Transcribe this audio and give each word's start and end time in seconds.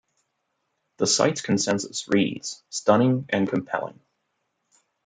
The 0.97 1.05
site's 1.05 1.41
consensus 1.41 2.07
reads, 2.07 2.63
Stunning 2.71 3.27
and 3.29 3.47
compelling. 3.47 3.99